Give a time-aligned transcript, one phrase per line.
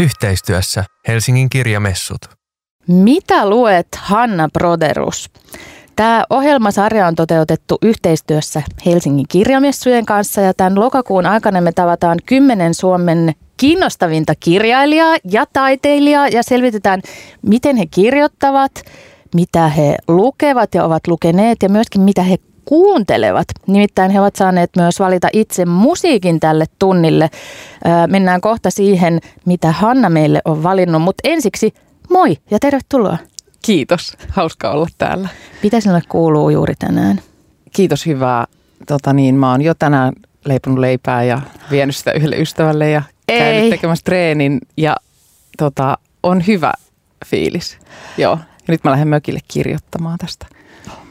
[0.00, 2.18] Yhteistyössä Helsingin kirjamessut.
[2.88, 5.30] Mitä luet, Hanna Broderus?
[5.96, 12.74] Tämä ohjelmasarja on toteutettu yhteistyössä Helsingin kirjamessujen kanssa ja tämän lokakuun aikana me tavataan kymmenen
[12.74, 17.02] Suomen kiinnostavinta kirjailijaa ja taiteilijaa ja selvitetään,
[17.42, 18.72] miten he kirjoittavat,
[19.34, 22.36] mitä he lukevat ja ovat lukeneet ja myöskin mitä he
[22.70, 23.46] kuuntelevat.
[23.66, 27.30] Nimittäin he ovat saaneet myös valita itse musiikin tälle tunnille.
[28.06, 31.74] Mennään kohta siihen, mitä Hanna meille on valinnut, mutta ensiksi
[32.10, 33.16] moi ja tervetuloa.
[33.62, 35.28] Kiitos, hauska olla täällä.
[35.62, 37.20] Mitä sinulle kuuluu juuri tänään?
[37.72, 38.46] Kiitos, hyvää.
[38.86, 40.12] Tota niin, mä oon jo tänään
[40.44, 43.38] leiponut leipää ja vienyt sitä yhdelle ystävälle ja Ei.
[43.38, 44.96] käynyt tekemässä treenin ja
[45.58, 46.72] tota, on hyvä
[47.26, 47.78] fiilis.
[48.18, 50.46] Joo, ja nyt mä lähden mökille kirjoittamaan tästä.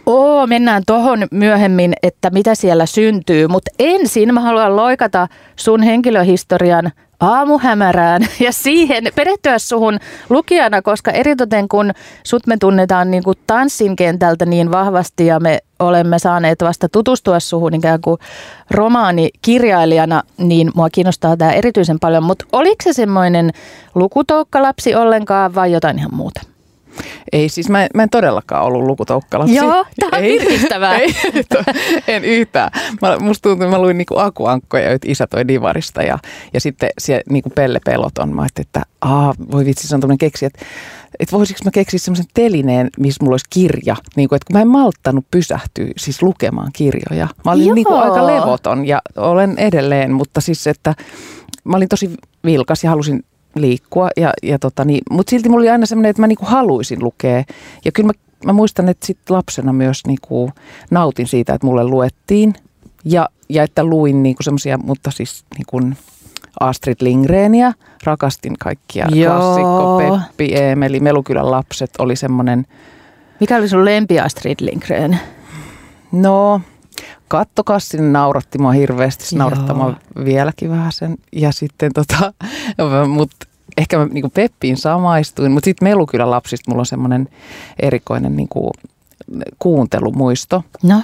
[0.09, 6.91] Oo, mennään tuohon myöhemmin, että mitä siellä syntyy, mutta ensin mä haluan loikata sun henkilöhistorian
[7.19, 11.91] aamuhämärään ja siihen perehtyä suhun lukijana, koska eritoten kun
[12.23, 17.39] sut me tunnetaan niin kuin tanssin kentältä niin vahvasti ja me olemme saaneet vasta tutustua
[17.39, 18.17] suhun ikään kuin
[18.71, 22.23] romaanikirjailijana, niin mua kiinnostaa tämä erityisen paljon.
[22.23, 23.51] Mutta oliko se semmoinen
[23.95, 26.48] lukutoukkkalapsi ollenkaan vai jotain ihan muuta?
[27.31, 29.55] Ei, siis mä, mä en todellakaan ollut lukutoukkalaksi.
[29.55, 30.39] Joo, tämä on ei,
[30.99, 31.15] ei,
[32.07, 32.71] en yhtään.
[33.01, 36.19] Mä, musta tuntuu, että mä luin niinku akuankkoja, joita isä toi Divarista ja,
[36.53, 38.35] ja sitten siellä niinku Pelle Peloton.
[38.35, 40.65] Mä ajattelin, että aa, voi vitsi, se on tämmöinen keksi, että
[41.19, 43.95] että voisiko mä keksiä semmoisen telineen, missä mulla olisi kirja.
[44.15, 47.27] Niin kuin, että kun mä en malttanut pysähtyä siis lukemaan kirjoja.
[47.45, 50.95] Mä olin niin kuin aika levoton ja olen edelleen, mutta siis että
[51.63, 52.11] mä olin tosi
[52.45, 53.23] vilkas ja halusin
[53.55, 54.09] liikkua.
[54.17, 57.43] Ja, ja tota niin, mutta silti mulla oli aina semmoinen, että mä niinku haluaisin lukea.
[57.85, 58.13] Ja kyllä mä,
[58.45, 60.51] mä muistan, että sit lapsena myös niinku
[60.91, 62.53] nautin siitä, että mulle luettiin.
[63.05, 65.81] Ja, ja että luin niinku semmoisia, mutta siis niinku
[66.59, 67.73] Astrid Lindgrenia.
[68.03, 69.33] Rakastin kaikkia Joo.
[69.33, 72.65] klassikko, Peppi, Eemeli, Melukylän lapset oli semmoinen.
[73.39, 75.19] Mikä oli sun lempi Astrid Lindgren?
[76.11, 76.61] No,
[77.27, 81.17] kattokassin nauratti mua hirveästi, se naurattaa vieläkin vähän sen.
[81.31, 82.33] Ja sitten tota,
[83.17, 87.29] mutta ehkä mä niin Peppiin samaistuin, mutta sitten Melukylän lapsista mulla on semmoinen
[87.79, 88.71] erikoinen niin kuin,
[89.59, 90.63] kuuntelumuisto.
[90.83, 91.01] No?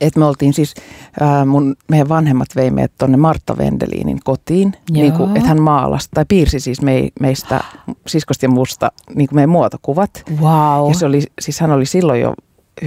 [0.00, 0.74] Et me oltiin siis,
[1.20, 6.08] ää, mun, meidän vanhemmat vei meidät tuonne Martta Vendeliinin kotiin, niin kuin, että hän maalasi
[6.14, 7.60] tai piirsi siis me, meistä
[8.06, 10.10] siskosti ja musta niin kuin meidän muotokuvat.
[10.40, 10.88] Wow.
[10.88, 12.34] Ja se oli, siis hän oli silloin jo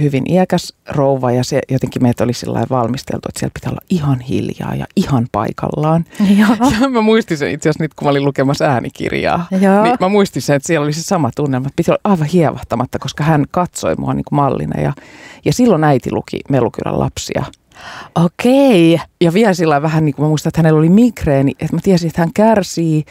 [0.00, 4.20] hyvin iäkäs rouva ja se jotenkin meitä oli sillä valmisteltu, että siellä pitää olla ihan
[4.20, 6.04] hiljaa ja ihan paikallaan.
[6.38, 6.70] Joo.
[6.80, 9.46] Ja mä muistin sen itse asiassa nyt, kun mä olin lukemassa äänikirjaa.
[9.60, 9.82] Joo.
[9.82, 12.98] Niin mä muistin sen, että siellä oli se sama tunnelma, että piti olla aivan hievahtamatta,
[12.98, 14.80] koska hän katsoi mua niin kuin mallina.
[14.80, 14.92] Ja,
[15.44, 17.44] ja silloin äiti luki Melukylän lapsia–
[18.14, 19.00] Okei.
[19.20, 22.08] Ja vielä sillä vähän niin kuin mä muistan, että hänellä oli migreeni, että mä tiesin,
[22.08, 23.04] että hän kärsii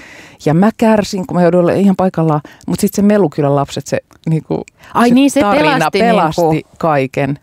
[0.46, 2.42] ja mä kärsin, kun mä joudun olemaan ihan paikallaan.
[2.68, 4.00] Mutta sitten se Melukylän lapset, se,
[4.30, 4.62] niin kuin,
[4.94, 6.78] Ai se niin, se tarina pelasti, pelasti niin kuin...
[6.78, 7.40] kaiken.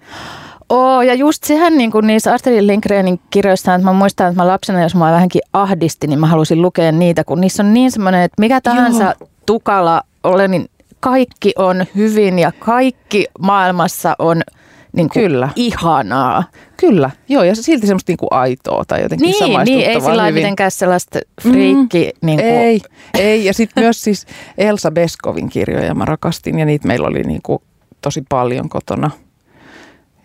[0.69, 4.47] Oo, ja just sehän niin kuin niissä Astrid Lindgrenin kirjoissa, että mä muistan, että mä
[4.47, 8.23] lapsena, jos mä vähänkin ahdisti, niin mä halusin lukea niitä, kun niissä on niin semmoinen,
[8.23, 9.29] että mikä tahansa Joo.
[9.47, 10.69] tukala ole, niin
[11.01, 14.43] kaikki on hyvin ja kaikki maailmassa on–
[14.99, 15.49] niin kuin Kyllä.
[15.57, 16.45] ihanaa.
[16.77, 20.71] Kyllä, joo, ja silti semmoista niin kuin aitoa tai jotenkin niin, Niin, ei sillä mitenkään
[20.71, 22.11] sellaista friikki.
[22.23, 22.51] Mm, niin kuin.
[22.51, 22.81] Ei,
[23.19, 24.27] ei, ja sitten myös siis
[24.59, 27.63] Elsa Beskovin kirjoja mä rakastin, ja niitä meillä oli niin kuin
[28.01, 29.11] tosi paljon kotona.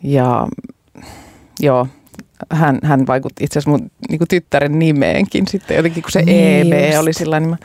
[0.04, 0.48] Ja
[1.60, 1.88] joo,
[2.50, 6.74] hän, hän vaikutti itse asiassa mun niin kuin tyttären nimeenkin sitten jotenkin, kun se niin
[6.74, 6.98] EB just.
[6.98, 7.58] oli sillä niin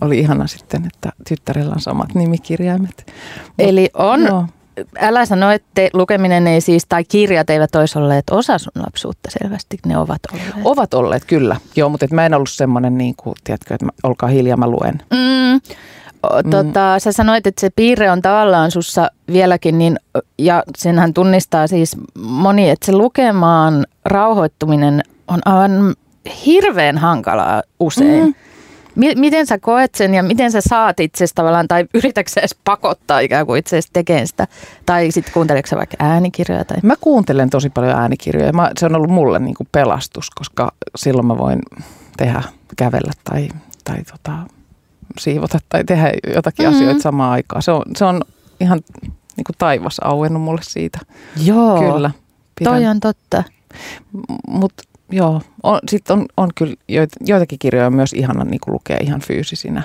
[0.00, 3.12] oli ihana sitten, että tyttärellä on samat nimikirjaimet.
[3.58, 4.46] Eli on, joo
[5.00, 9.78] älä sano, että lukeminen ei siis, tai kirjat eivät olisi olleet osa sun lapsuutta selvästi,
[9.86, 10.54] ne ovat olleet.
[10.64, 11.56] Ovat olleet, kyllä.
[11.76, 14.70] Joo, mutta et mä en ollut semmoinen, niin kuin, tiedätkö, että mä, olkaa hiljaa, mä
[14.70, 15.02] luen.
[15.10, 15.60] Mm.
[16.50, 16.98] Tota, mm.
[16.98, 19.98] Sä sanoit, että se piirre on tavallaan sussa vieläkin, niin,
[20.38, 25.94] ja senhän tunnistaa siis moni, että se lukemaan rauhoittuminen on aivan
[26.46, 28.24] hirveän hankalaa usein.
[28.24, 28.34] Mm.
[28.96, 33.20] Miten sä koet sen ja miten sä saat itsestä tavallaan, tai yritätkö sä edes pakottaa
[33.20, 34.46] ikään kuin itse tekemään sitä?
[34.86, 36.64] Tai sitten kuunteleeko sä vaikka äänikirjoja?
[36.64, 36.76] Tai?
[36.82, 38.52] Mä kuuntelen tosi paljon äänikirjoja.
[38.52, 41.58] Mä, se on ollut mulle niin kuin pelastus, koska silloin mä voin
[42.16, 42.42] tehdä,
[42.76, 43.48] kävellä tai,
[43.84, 44.32] tai tota,
[45.18, 46.76] siivota tai tehdä jotakin mm-hmm.
[46.76, 47.62] asioita samaan aikaan.
[47.62, 48.20] Se on, se on
[48.60, 48.80] ihan
[49.36, 50.98] niin kuin taivas auennut mulle siitä.
[51.44, 52.10] Joo, Kyllä,
[52.58, 52.72] pidän.
[52.72, 53.44] toi on totta.
[54.48, 55.40] Mutta joo,
[55.88, 56.74] sitten on, on kyllä
[57.20, 59.82] joitakin kirjoja myös ihana niin kuin lukea ihan fyysisinä,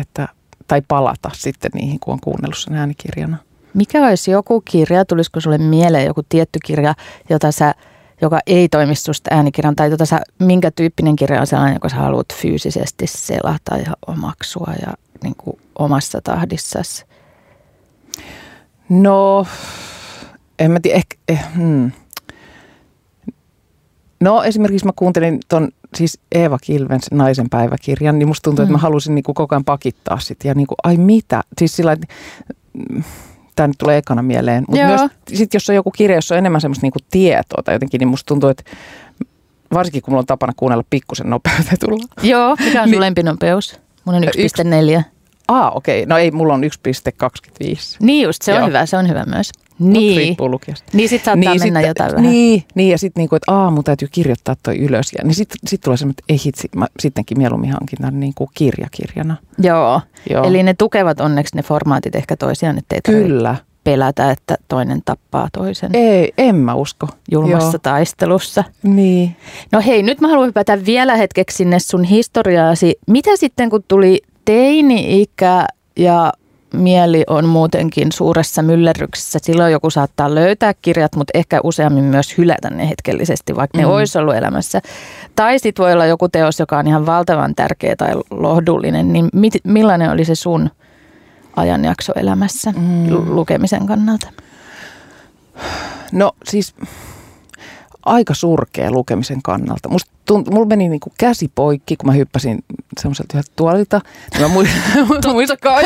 [0.00, 0.28] että,
[0.68, 3.36] tai palata sitten niihin, kun on kuunnellut sen äänikirjana.
[3.74, 6.94] Mikä olisi joku kirja, tulisiko sulle mieleen joku tietty kirja,
[7.30, 7.74] jota sä
[8.20, 11.96] joka ei toimi susta äänikirjan, tai tota sä, minkä tyyppinen kirja on sellainen, joka sä
[11.96, 17.04] haluat fyysisesti selata ja omaksua ja niin kuin omassa tahdissasi?
[18.88, 19.46] No,
[20.58, 21.92] en mä tiedä, ehkä, eh, hmm.
[24.20, 28.66] No esimerkiksi mä kuuntelin ton siis Eeva Kilven naisen päiväkirjan, niin musta tuntuu, mm.
[28.66, 31.96] että mä halusin niinku koko ajan pakittaa sit ja niinku, ai mitä, siis sillä
[32.72, 33.02] mm,
[33.56, 35.00] tämä nyt tulee ekana mieleen, mutta myös
[35.34, 38.28] sit, jos on joku kirja, jossa on enemmän semmoista niinku tietoa tai jotenkin, niin musta
[38.28, 38.62] tuntuu, että
[39.72, 42.04] varsinkin kun mulla on tapana kuunnella pikkusen nopeutetulla.
[42.22, 43.80] Joo, mikä on sun niin, lempinopeus?
[44.04, 45.02] Mun on 1,4.
[45.48, 46.02] Ah, okei.
[46.02, 46.08] Okay.
[46.08, 46.70] No ei, mulla on 1,25.
[48.00, 48.68] Niin just, se on Joo.
[48.68, 49.50] hyvä, se on hyvä myös.
[49.78, 50.16] Niin.
[50.16, 50.90] riippuu lukijasta.
[50.92, 52.30] Niin sit saattaa niin, mennä sit, jotain vähän.
[52.30, 55.12] Niin, niin ja sitten niinku, että aa, mun täytyy kirjoittaa toi ylös.
[55.12, 58.50] Ja, niin sitten sit tulee semmoinen, että ei hitsi, mä sittenkin mieluummin hankin tämän niinku
[58.54, 59.36] kirjakirjana.
[59.58, 60.00] Joo.
[60.30, 63.56] Joo, eli ne tukevat onneksi ne formaatit ehkä toisiaan, ettei Kyllä.
[63.84, 65.90] pelätä, että toinen tappaa toisen.
[65.94, 67.08] Ei, en mä usko.
[67.32, 67.78] Julmassa Joo.
[67.82, 68.64] taistelussa.
[68.82, 69.36] Niin.
[69.72, 72.98] No hei, nyt mä haluan hypätä vielä hetkeksi sinne sun historiaasi.
[73.06, 76.32] Mitä sitten, kun tuli teini-ikä ja
[76.74, 79.38] mieli on muutenkin suuressa myllerryksessä.
[79.42, 83.82] Silloin joku saattaa löytää kirjat, mutta ehkä useammin myös hylätä ne hetkellisesti, vaikka mm.
[83.82, 84.80] ne olisi ollut elämässä.
[85.36, 89.12] Tai sitten voi olla joku teos, joka on ihan valtavan tärkeä tai lohdullinen.
[89.12, 90.70] Niin mit, millainen oli se sun
[91.56, 93.34] ajanjakso elämässä mm.
[93.34, 94.32] lukemisen kannalta?
[96.12, 96.74] No siis
[98.06, 99.88] aika surkea lukemisen kannalta.
[99.88, 102.64] Musta tunt, mulla meni niinku käsi poikki, kun mä hyppäsin
[103.00, 104.00] semmoiselta yhdeltä tuolilta.
[104.32, 104.82] Niin mä muistan,
[105.22, 105.84] Totta kai.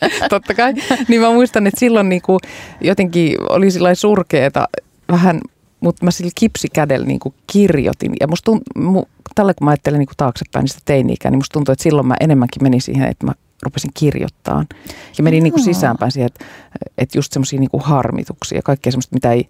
[0.30, 0.74] Totta kai.
[1.08, 2.38] Niin mä muistan, että silloin niinku
[2.80, 4.68] jotenkin oli sillä surkeeta
[5.10, 5.40] vähän,
[5.80, 8.12] mutta mä sillä kipsikädellä niinku kirjoitin.
[8.20, 9.04] Ja musta tunt, mu,
[9.34, 12.62] tällä kun mä ajattelen niinku taaksepäin niistä teini niin musta tuntuu, että silloin mä enemmänkin
[12.62, 13.32] menin siihen, että mä
[13.62, 14.64] rupesin kirjoittaa.
[15.18, 16.44] Ja menin niinku sisäänpäin siihen, että,
[16.98, 19.48] että just semmoisia niinku harmituksia ja kaikkea semmoista, mitä ei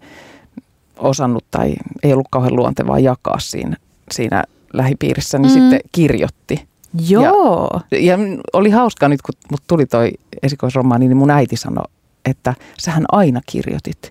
[0.97, 3.77] osannut tai ei ollut kauhean luontevaa jakaa siinä,
[4.11, 4.43] siinä
[4.73, 5.59] lähipiirissä, niin mm.
[5.59, 6.66] sitten kirjoitti.
[7.09, 7.81] Joo.
[7.91, 8.17] Ja, ja
[8.53, 10.11] oli hauskaa nyt, kun mut tuli toi
[10.43, 11.85] esikoisromaani, niin mun äiti sanoi,
[12.25, 14.09] että sähän aina kirjoitit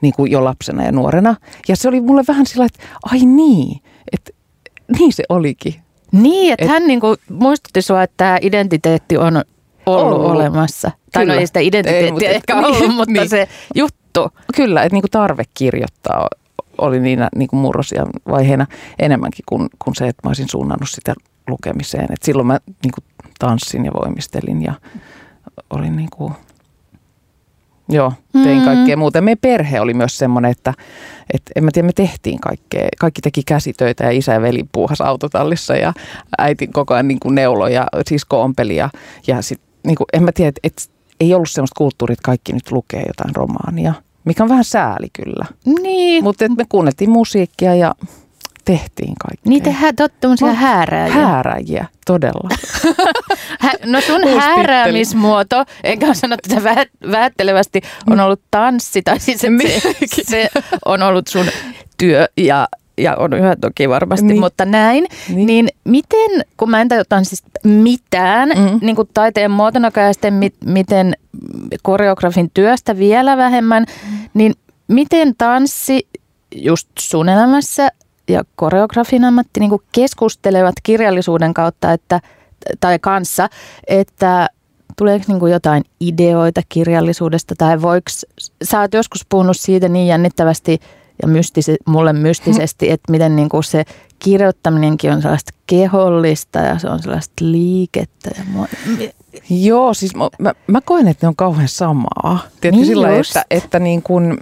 [0.00, 1.36] niin kuin jo lapsena ja nuorena.
[1.68, 3.80] Ja se oli mulle vähän sillä, että ai niin,
[4.12, 4.32] että
[4.98, 5.74] niin se olikin.
[6.12, 9.42] Niin, että Et, hän niin kuin muistutti sua, että tämä identiteetti on
[9.86, 10.30] ollut, ollut.
[10.30, 10.90] olemassa.
[11.12, 11.40] Tai no Kyllä.
[11.40, 13.28] ei sitä identiteettiä ei, mutta, ehkä ollut, niin, mutta niin.
[13.28, 14.28] se juttu.
[14.56, 16.28] Kyllä, että niin kuin tarve kirjoittaa
[16.78, 18.66] oli niinä niin kuin murrosia vaiheena
[18.98, 21.14] enemmänkin kuin, kuin se, että mä olisin suunnannut sitä
[21.48, 22.12] lukemiseen.
[22.12, 23.04] Et silloin mä niin kuin
[23.38, 24.74] tanssin ja voimistelin ja
[25.70, 26.32] olin niin kuin,
[27.88, 28.64] joo, tein mm.
[28.64, 29.20] kaikkea muuta.
[29.20, 30.74] Meidän perhe oli myös semmoinen, että,
[31.34, 32.88] että en mä tiedä, me tehtiin kaikkea.
[32.98, 35.92] Kaikki teki käsitöitä ja isä ja veli puuhas autotallissa ja
[36.38, 38.90] äiti koko ajan niin kuin neulo ja sisko ompeli ja,
[39.26, 40.82] ja sit, niin kuin, en mä tiedä, että, että
[41.20, 43.94] ei ollut semmoista kulttuuria, että kaikki nyt lukee jotain romaania,
[44.24, 45.46] mikä on vähän sääli kyllä.
[45.82, 46.24] Niin.
[46.24, 47.94] Mutta me kuunneltiin musiikkia ja
[48.66, 49.50] tehtiin kaikkea.
[49.50, 51.14] Niin tehdään tottumisia oh, häärääjiä.
[51.14, 52.48] Häärääjiä, todella.
[53.92, 56.62] no sun hääräämismuoto, enkä sano tätä
[57.12, 57.80] vähättelevästi,
[58.10, 59.02] on ollut tanssi.
[59.02, 59.48] Tai siis se,
[60.22, 60.48] se
[60.84, 61.46] on ollut sun
[61.98, 62.68] työ ja
[62.98, 64.40] ja on yhä toki varmasti, niin.
[64.40, 65.06] mutta näin.
[65.28, 65.46] Niin.
[65.46, 68.78] niin miten, kun mä en tajua siis mitään mm-hmm.
[68.82, 71.14] niin kuin taiteen muotona ja sitten mit, miten
[71.82, 74.28] koreografin työstä vielä vähemmän, mm-hmm.
[74.34, 74.54] niin
[74.88, 76.08] miten tanssi
[76.54, 77.88] just sun elämässä
[78.28, 82.20] ja koreografin ammatti niin keskustelevat kirjallisuuden kautta että,
[82.80, 83.48] tai kanssa,
[83.86, 84.48] että
[84.96, 88.10] tuleeko niin jotain ideoita kirjallisuudesta tai voiko,
[88.64, 90.80] sä oot joskus puhunut siitä niin jännittävästi
[91.22, 93.84] ja mystise, mulle mystisesti, että miten niin kuin se
[94.18, 98.30] kirjoittaminenkin on sellaista kehollista ja se on sellaista liikettä.
[98.38, 98.66] Ja mua,
[99.50, 102.38] Joo, siis mä, mä, mä koen, että ne on kauhean samaa.
[102.60, 104.38] Tiedätkö niin sillä, että, että niin kun,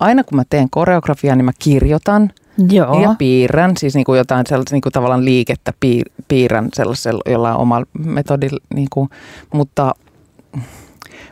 [0.00, 2.32] aina kun mä teen koreografiaa, niin mä kirjoitan
[2.70, 3.02] Joo.
[3.02, 7.56] ja piirrän, siis niin kuin jotain sellaista niin kuin tavallaan liikettä piir, piirrän sellaisella jollain
[7.56, 9.08] omalla metodilla, niin kuin,
[9.54, 9.94] mutta,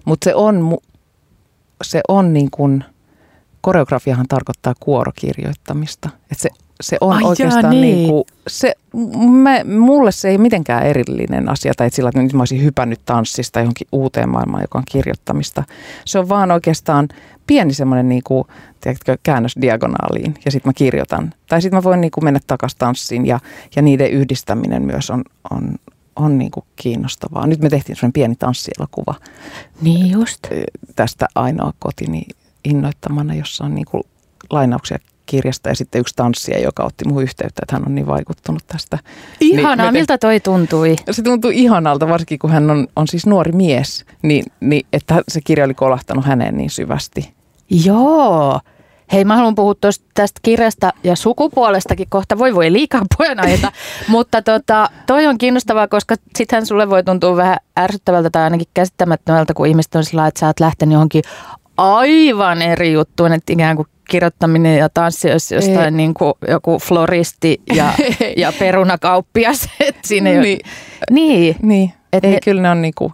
[0.04, 0.78] mutta se on,
[1.82, 2.84] se on niin kuin,
[3.60, 6.10] koreografiahan tarkoittaa kuorokirjoittamista.
[6.22, 6.48] Että se,
[6.80, 7.82] se on Ai oikeastaan jaa, niin.
[7.82, 8.74] niin kuin, se,
[9.30, 13.60] mä, mulle se ei mitenkään erillinen asia, tai sillä, että nyt mä olisin hypännyt tanssista
[13.60, 15.64] johonkin uuteen maailmaan, joka on kirjoittamista.
[16.04, 17.08] Se on vaan oikeastaan
[17.46, 18.44] pieni semmoinen niin kuin,
[18.80, 21.34] tiedätkö, käännös diagonaaliin ja sitten mä kirjoitan.
[21.48, 23.38] Tai sitten mä voin niin kuin mennä takaisin tanssiin ja,
[23.76, 25.74] ja niiden yhdistäminen myös on, on,
[26.16, 27.46] on niin kuin kiinnostavaa.
[27.46, 29.14] Nyt me tehtiin semmoinen pieni tanssielokuva.
[29.80, 30.46] Niin just.
[30.96, 32.22] Tästä ainoa kotini
[32.64, 34.02] innoittamana, jossa on niin kuin
[34.50, 38.62] lainauksia kirjasta ja sitten yksi tanssija, joka otti muuhun yhteyttä, että hän on niin vaikuttunut
[38.66, 38.98] tästä.
[39.40, 40.96] Ihanaa, niin miltä toi tuntui?
[41.10, 45.40] Se tuntui ihanalta, varsinkin kun hän on, on siis nuori mies, niin, niin että se
[45.40, 47.34] kirja oli kolahtanut häneen niin syvästi.
[47.84, 48.60] Joo,
[49.12, 52.38] Hei, mä haluan puhua tosta, tästä kirjasta ja sukupuolestakin kohta.
[52.38, 53.72] Voi voi liikaa puheenaiheita.
[54.08, 59.54] Mutta tota, toi on kiinnostavaa, koska sittenhän sulle voi tuntua vähän ärsyttävältä tai ainakin käsittämättömältä,
[59.54, 61.22] kun ihmiset on sillä että sä oot lähtenyt johonkin
[61.76, 67.60] aivan eri juttuun, että ikään kuin kirjoittaminen ja tanssi olisi jostain niin kuin joku floristi
[67.74, 67.92] ja,
[68.36, 69.68] ja perunakauppias.
[70.06, 70.60] siinä ei Niin.
[71.10, 71.56] niin.
[71.62, 73.12] Niin, Et ei, ne- kyllä ne on niinku,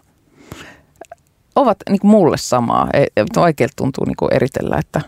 [1.57, 2.89] ovat niinku mulle samaa.
[3.37, 5.01] Vaikealta tuntuu niinku eritellä, että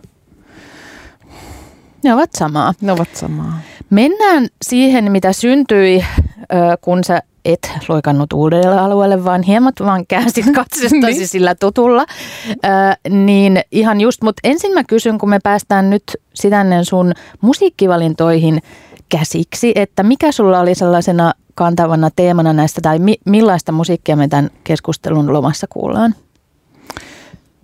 [2.05, 2.75] Ne ovat samaa.
[2.81, 3.59] ne ovat samaa.
[3.91, 6.05] Mennään siihen, mitä syntyi,
[6.81, 7.23] kun sä
[7.53, 11.29] et loikannut uudelle alueelle, vaan hieman vaan käänsit katsestasi Niin.
[11.29, 12.07] sillä tutulla.
[12.51, 16.03] Ö, niin ihan just, mutta ensin mä kysyn, kun me päästään nyt
[16.35, 18.63] sitännen sun musiikkivalintoihin
[19.09, 24.51] käsiksi, että mikä sulla oli sellaisena kantavana teemana näistä, tai mi- millaista musiikkia me tämän
[24.65, 26.15] keskustelun lomassa kuullaan?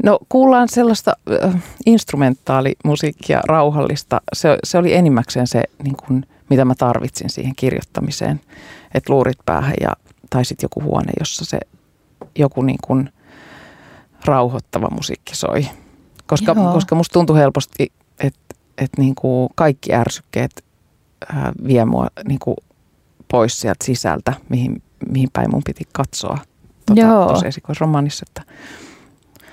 [0.05, 1.13] No kuullaan sellaista
[1.45, 4.21] äh, instrumentaalimusiikkia, rauhallista.
[4.33, 8.41] Se, se oli enimmäkseen se, niin kuin, mitä mä tarvitsin siihen kirjoittamiseen.
[8.95, 9.93] Että luurit päähän ja,
[10.31, 11.59] tai sitten joku huone, jossa se
[12.39, 13.13] joku niin kuin
[14.25, 15.67] rauhoittava musiikki soi.
[16.27, 16.73] Koska, Joo.
[16.73, 20.65] koska musta tuntui helposti, että että niin kuin kaikki ärsykkeet
[21.35, 22.57] äh, vie mua niin kuin
[23.29, 26.39] pois sieltä sisältä, mihin, mihin päin mun piti katsoa
[26.87, 28.25] tuossa esikoisromaanissa.
[28.29, 28.53] Että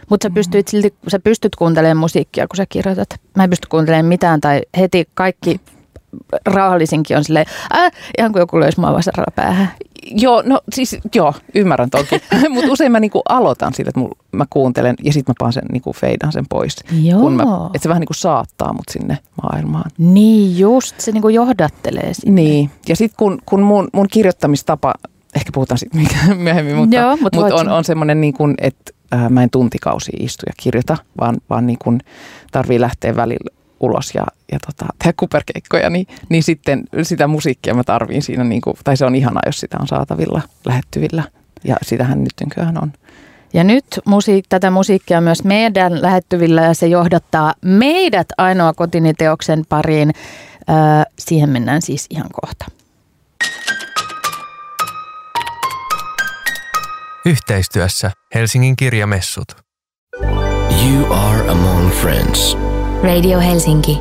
[0.09, 3.09] Mutta sä pystyt silti, sä pystyt kuuntelemaan musiikkia, kun sä kirjoitat.
[3.35, 5.61] Mä en pysty kuuntelemaan mitään tai heti kaikki
[6.45, 9.71] rauhallisinkin on silleen, äh, ihan kuin joku löisi mua vasaralla päähän.
[10.11, 12.21] Joo, no siis joo, ymmärrän toki.
[12.53, 15.63] Mutta usein mä niinku aloitan sillä, että mul, mä kuuntelen ja sitten mä paan sen,
[15.71, 16.75] niinku feidan sen pois.
[17.03, 17.19] Joo.
[17.19, 19.91] Kun mä, että se vähän niinku saattaa mut sinne maailmaan.
[19.97, 22.41] Niin just, se niinku johdattelee sinne.
[22.41, 24.93] Niin, ja sitten kun, kun mun, mun kirjoittamistapa,
[25.35, 28.91] ehkä puhutaan sitten myöhemmin, mutta, Joo, mut mut on, on semmoinen, niin kuin, että
[29.29, 31.99] mä en tuntikausia istu ja kirjoita, vaan, vaan niin kuin
[32.51, 37.83] tarvii lähteä välillä ulos ja, ja tota, tehdä kuperkeikkoja, niin, niin sitten sitä musiikkia mä
[37.83, 41.23] tarviin siinä, niin kuin, tai se on ihanaa, jos sitä on saatavilla, lähettyvillä.
[41.63, 42.93] Ja sitähän nyt nykyään on.
[43.53, 49.13] Ja nyt musiik, tätä musiikkia on myös meidän lähettyvillä ja se johdattaa meidät ainoa kotini
[49.13, 50.11] teoksen pariin.
[50.69, 50.75] Öö,
[51.19, 52.65] siihen mennään siis ihan kohta.
[57.25, 59.47] Yhteistyössä Helsingin kirjamessut.
[60.85, 62.57] You are among friends.
[63.03, 63.99] Radio Helsinki.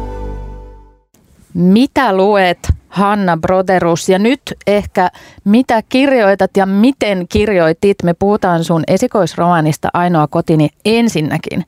[1.55, 4.09] Mitä luet, Hanna Broderus?
[4.09, 5.11] Ja nyt ehkä
[5.45, 8.03] mitä kirjoitat ja miten kirjoitit?
[8.03, 11.65] Me puhutaan sun esikoisromaanista Ainoa kotini ensinnäkin.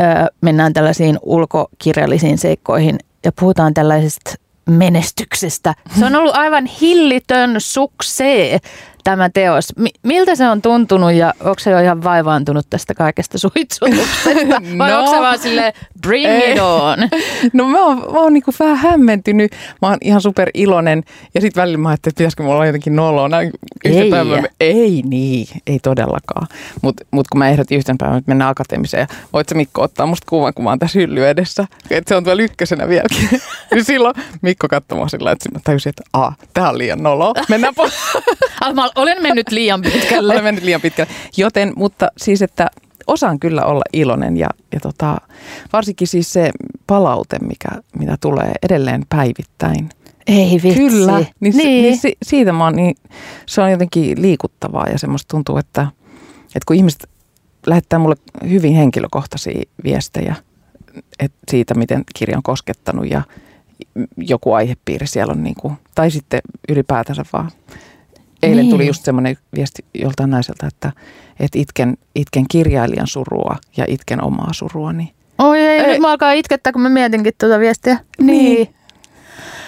[0.00, 0.06] Öö,
[0.40, 4.34] mennään tällaisiin ulkokirjallisiin seikkoihin ja puhutaan tällaisesta
[4.70, 5.74] menestyksestä.
[5.98, 8.58] Se on ollut aivan hillitön suksee
[9.06, 9.76] tämä teos.
[9.76, 14.30] Mi- miltä se on tuntunut ja onko se jo ihan vaivaantunut tästä kaikesta suitsutuksesta?
[14.78, 14.98] Vai No.
[14.98, 15.72] onko se vaan sille
[16.02, 16.52] bring Ei.
[16.52, 16.98] it on?
[17.52, 19.52] No mä oon, mä oon niinku vähän hämmentynyt.
[19.82, 21.02] Mä oon ihan super iloinen.
[21.34, 23.28] Ja sitten välillä mä ajattelin, että pitäisikö mulla olla jotenkin noloa.
[23.28, 23.50] Näin
[23.84, 24.10] Ei.
[24.10, 24.42] päivää.
[24.60, 26.46] Ei niin, ei todellakaan.
[26.82, 29.00] Mutta mut kun mä ehdotin yhtenä päivänä, että mennään akateemiseen.
[29.10, 31.66] Ja voit sä Mikko ottaa musta kuvan, kun mä oon tässä hylly edessä.
[31.90, 33.28] Että se on tuolla ykkösenä vieläkin.
[33.74, 37.32] niin silloin Mikko katsoi mua sillä, että mä tajusin, että a, tää on liian noloa.
[37.48, 37.92] Mennään pois.
[38.74, 40.32] Mä olen mennyt liian pitkälle.
[40.32, 41.12] Olen mennyt liian pitkälle.
[41.36, 42.70] Joten, mutta siis, että
[43.06, 45.16] osaan kyllä olla iloinen ja, ja tota,
[45.72, 46.50] varsinkin siis se
[46.86, 49.88] palaute, mikä, mitä tulee edelleen päivittäin.
[50.26, 50.78] Ei vitsi.
[50.78, 51.56] Kyllä, niin, niin.
[51.56, 51.82] niin.
[51.82, 52.94] niin si, siitä mä oon, niin
[53.46, 55.86] se on jotenkin liikuttavaa ja semmoista tuntuu, että,
[56.44, 57.08] että kun ihmiset
[57.66, 58.16] lähettää mulle
[58.48, 60.34] hyvin henkilökohtaisia viestejä
[61.18, 63.22] et siitä, miten kirja on koskettanut ja
[64.16, 67.50] joku aihepiiri siellä on, niin kuin, tai sitten ylipäätänsä vaan.
[68.46, 68.70] Eilen Niin.
[68.70, 70.92] tuli just semmoinen viesti joltain naiselta, että,
[71.40, 74.92] että itken, itken kirjailijan surua ja itken omaa surua.
[74.92, 75.08] Niin.
[75.38, 75.86] Oi ei, Ei.
[75.86, 77.98] nyt mä alkaa itkettää, kun mä mietinkin tuota viestiä.
[78.20, 78.68] Niin.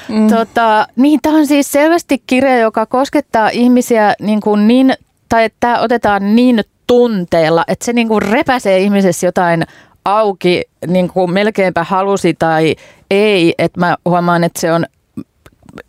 [0.09, 0.29] Mm.
[0.29, 4.95] Tota, niin, tämä on siis selvästi kirja, joka koskettaa ihmisiä niin, kuin niin
[5.29, 9.67] tai että tämä otetaan niin tunteella, että se niin kuin repäsee ihmisessä jotain
[10.05, 12.77] auki, niin kuin melkeinpä halusi tai
[13.11, 13.55] ei.
[13.59, 14.87] Että mä huomaan, että se on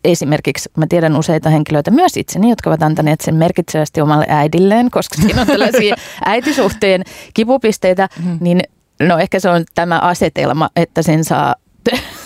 [0.04, 5.16] esimerkiksi, mä tiedän useita henkilöitä, myös itseni, jotka ovat antaneet sen merkitsevästi omalle äidilleen, koska
[5.22, 7.04] siinä on tällaisia äitisuhteen
[7.34, 8.38] kipupisteitä, Mhm.
[8.40, 8.62] niin
[9.00, 11.56] no ehkä se on tämä asetelma, että sen saa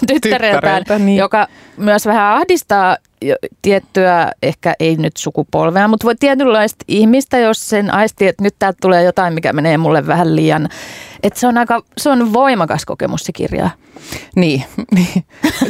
[0.07, 1.17] tyttäreltään, Tyttäreltä, niin.
[1.17, 2.97] joka myös vähän ahdistaa
[3.61, 8.77] tiettyä, ehkä ei nyt sukupolvea, mutta voi tietynlaista ihmistä, jos sen aistii, että nyt täältä
[8.81, 10.69] tulee jotain, mikä menee mulle vähän liian.
[11.23, 13.69] Että se on aika, se on voimakas kokemus se kirja.
[14.35, 14.63] Niin,
[14.95, 15.25] niin.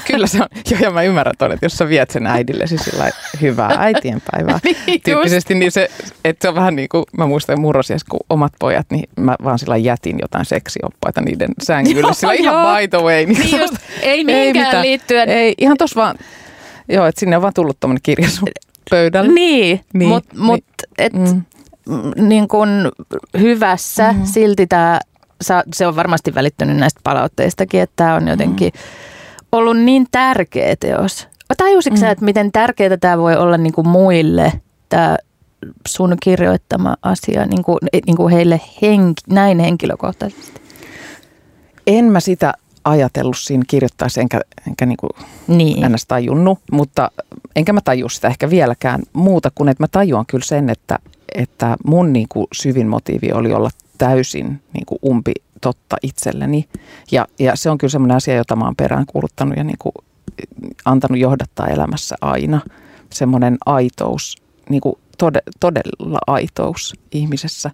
[0.08, 0.48] kyllä se on.
[0.72, 4.60] Joo, ja mä ymmärrän ton, että jos sä viet sen äidillesi sillä lailla, hyvää äitienpäivää
[4.88, 5.90] Niin tyyppisesti, niin se,
[6.26, 9.60] että se on vähän niin kuin, mä muistan murrosias, kun omat pojat, niin mä vaan
[9.60, 12.14] sillä jätin jotain seksioppaita niiden sängylle.
[12.14, 13.26] Sillä ihan by the way.
[13.26, 14.84] Niin Niin just, ei mihinkään mitään.
[14.84, 15.30] liittyen.
[15.30, 16.16] Ei, ihan tossa vaan,
[16.90, 18.48] joo, että sinne on vaan tullut tommonen kirja sun
[18.90, 19.34] pöydälle.
[19.34, 20.46] Niin, Niin, mutta niin.
[20.46, 20.64] mut,
[20.98, 21.14] et,
[21.88, 22.28] Mm.
[22.28, 22.92] niin kun
[23.40, 24.26] hyvässä mm.
[24.26, 25.00] silti tämä,
[25.74, 28.72] se on varmasti välittynyt näistä palautteistakin, että tämä on jotenkin
[29.52, 31.28] ollut niin tärkeä teos.
[31.58, 34.54] Tajusitko sä, että miten tärkeää tämä voi olla niin kuin muille,
[34.90, 35.18] tämä
[35.88, 40.62] sun kirjoittama asia, niin kuin, niin kuin heille henk, näin henkilökohtaisesti?
[41.88, 42.54] En mä sitä
[42.86, 45.08] ajatellut siinä kirjoittaessa, enkä, enkä niinku
[45.48, 45.92] Niin.
[45.94, 46.06] ns.
[46.08, 47.12] tajunnut, mutta
[47.56, 51.00] enkä mä taju sitä ehkä vieläkään muuta kuin, että mä tajuan kyllä sen, että,
[51.36, 56.66] että mun niinku syvin motiivi oli olla täysin niinku umpi totta itselleni.
[57.12, 59.92] Ja, ja se on kyllä semmoinen asia, jota mä oon peräänkuuluttanut ja niinku
[60.86, 62.62] antanut johdattaa elämässä aina.
[63.10, 64.36] Semmoinen aitous,
[64.70, 67.72] niinku tode, todella aitous ihmisessä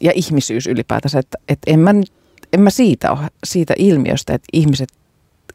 [0.00, 2.12] ja ihmisyys ylipäätänsä, että, että en, mä, nyt-
[2.52, 4.88] en mä siitä, ole, siitä ilmiöstä, että ihmiset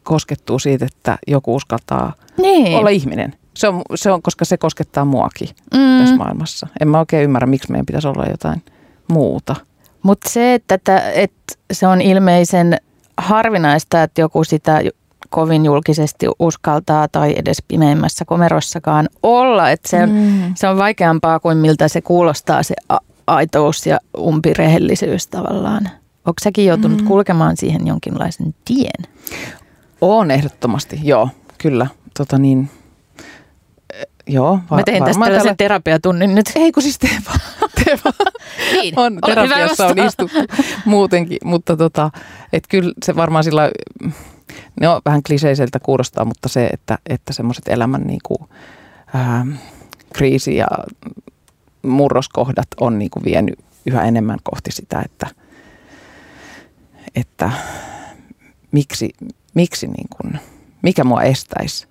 [0.03, 2.77] koskettuu siitä, että joku uskaltaa niin.
[2.77, 3.33] olla ihminen.
[3.53, 5.99] Se on, se on, koska se koskettaa muakin Mm.
[5.99, 6.67] tässä maailmassa.
[6.81, 8.63] En mä oikein ymmärrä, miksi meidän pitäisi olla jotain
[9.07, 9.55] muuta.
[10.03, 12.77] Mutta se, että, että, että se on ilmeisen
[13.17, 14.81] harvinaista, että joku sitä
[15.29, 19.69] kovin julkisesti uskaltaa tai edes pimeimmässä komerossakaan olla.
[19.69, 20.41] Että se, on, Mm.
[20.55, 22.97] se on vaikeampaa kuin miltä se kuulostaa se a-
[23.27, 25.89] aitous ja umpirehellisyys tavallaan.
[26.25, 27.07] Onko säkin joutunut mm.
[27.07, 29.11] kulkemaan siihen jonkinlaisen tien?
[30.01, 31.87] On ehdottomasti, joo, kyllä.
[32.17, 32.69] Tota niin,
[33.93, 34.59] eh, joo.
[34.71, 36.51] Mä tein tästä tällaisen tällä- terapiatunnin nyt.
[36.55, 37.39] Ei kun siis tee vaan,
[37.85, 38.33] tee vaan.
[38.71, 40.37] Niin, on, terapiassa on istuttu
[40.85, 42.11] muutenkin, mutta tota,
[42.53, 43.71] et kyllä se varmaan sillä,
[44.81, 48.49] ne on vähän kliseiseltä kuulostaa, mutta se, että, että semmoiset elämän niinku,
[49.13, 49.45] ää,
[50.13, 50.67] kriisi ja
[51.81, 55.27] murroskohdat on niinku vienyt yhä enemmän kohti sitä, että,
[57.15, 57.51] että
[58.71, 59.09] miksi,
[59.53, 60.39] miksi niin kuin,
[60.81, 61.87] mikä mua estäisi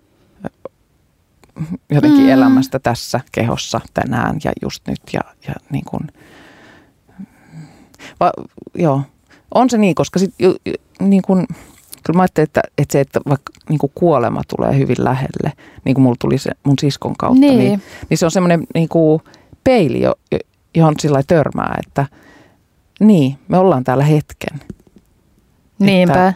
[1.90, 2.28] jotenkin Mm.
[2.28, 6.02] elämästä tässä kehossa tänään ja just nyt ja, ja niin kuin,
[8.20, 8.32] va,
[8.74, 9.02] joo,
[9.54, 10.34] on se niin, koska sit,
[11.00, 11.46] niin kuin,
[12.06, 15.52] kyllä mä ajattelin, että, että se, että vaikka niin kuin kuolema tulee hyvin lähelle,
[15.84, 17.58] niin kuin mulla tuli se mun siskon kautta, Niin.
[17.58, 19.22] niin, niin se on semmoinen niin kuin
[19.64, 20.38] peili, jo, jo-
[20.74, 22.06] johon sillä törmää, että
[23.00, 24.60] niin, me ollaan täällä hetken.
[25.78, 26.34] Niinpä.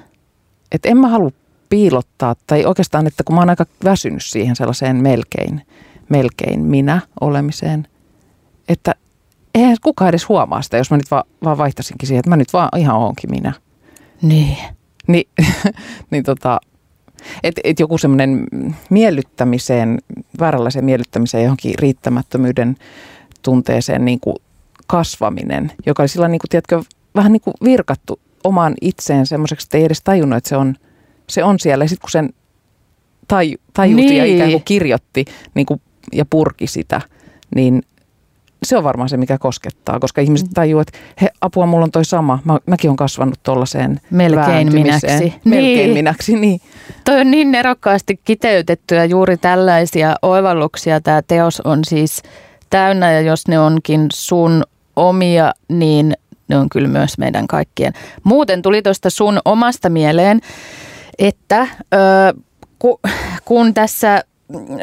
[0.73, 1.31] Että en mä halua
[1.69, 5.63] piilottaa, tai oikeastaan, että kun mä oon aika väsynyt siihen sellaiseen melkein,
[6.09, 7.89] melkein minä olemiseen,
[8.69, 8.95] että
[9.55, 12.53] eihän kukaan edes huomaa sitä, jos mä nyt vaan, vaan vaihtaisinkin siihen, että mä nyt
[12.53, 13.53] vaan ihan oonkin minä.
[14.23, 14.57] Niin.
[15.07, 15.29] Niin,
[16.11, 16.61] niin tota,
[17.43, 18.47] että et joku semmoinen
[18.91, 19.99] miellyttämiseen,
[20.41, 22.77] vääränlaiseen miellyttämiseen johonkin riittämättömyyden
[23.43, 24.37] tunteeseen niin kuin
[24.87, 26.83] kasvaminen, joka oli sillä niin kuin, tiedätkö,
[27.15, 30.75] vähän niin kuin virkattu omaan itseen semmoiseksi, että ei edes tajunnut, että se on,
[31.29, 31.85] se on siellä.
[31.85, 32.31] Ja sitten kun sen
[33.29, 34.35] taj, tajuti ja Niin.
[34.37, 35.25] ikään kuin kirjoitti
[35.55, 35.81] niin kuin,
[36.13, 37.01] ja purki sitä,
[37.55, 37.83] niin
[38.63, 42.05] se on varmaan se, mikä koskettaa, koska ihmiset tajuu, että he, apua, mulla on toi
[42.05, 42.39] sama.
[42.45, 45.07] Mä, mäkin olen kasvanut tuollaiseen Melkein minäksi.
[45.45, 45.93] Melkein Niin.
[45.95, 46.61] minäksi, niin.
[47.05, 51.01] Toi on niin nerokkaasti kiteytettyä juuri tällaisia oivalluksia.
[51.01, 52.23] Tämä teos on siis
[52.71, 54.63] täynnä ja jos ne onkin sun
[54.97, 56.15] omia, niin
[56.49, 57.93] ne on kyllä myös meidän kaikkien.
[58.25, 60.41] Muuten tuli tuosta sun omasta mieleen,
[61.19, 61.99] että ö,
[62.79, 63.01] ku,
[63.45, 64.25] kun tässä